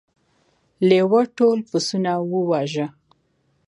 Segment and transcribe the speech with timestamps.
[0.87, 2.85] لیوه ټول پسونه وواژه.